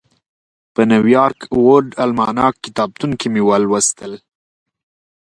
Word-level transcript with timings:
په 0.73 0.81
نیویارک 0.91 1.39
ورلډ 1.65 1.91
الماناک 2.03 2.53
کتابتون 2.65 3.11
کې 3.19 3.27
مې 3.33 3.41
ولوستل. 3.45 4.13